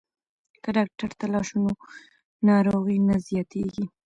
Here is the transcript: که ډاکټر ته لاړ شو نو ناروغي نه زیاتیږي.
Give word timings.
که 0.63 0.69
ډاکټر 0.77 1.09
ته 1.19 1.25
لاړ 1.33 1.43
شو 1.49 1.57
نو 1.65 1.71
ناروغي 2.49 2.97
نه 3.07 3.15
زیاتیږي. 3.27 3.85